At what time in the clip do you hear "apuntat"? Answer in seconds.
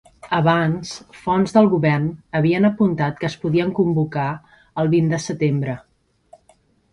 2.69-3.19